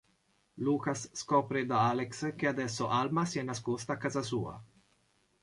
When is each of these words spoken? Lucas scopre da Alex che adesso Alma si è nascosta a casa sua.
Lucas 0.57 1.11
scopre 1.13 1.63
da 1.67 1.85
Alex 1.91 2.33
che 2.35 2.47
adesso 2.47 2.87
Alma 2.87 3.23
si 3.23 3.37
è 3.37 3.43
nascosta 3.43 3.93
a 3.93 3.97
casa 3.97 4.23
sua. 4.23 4.59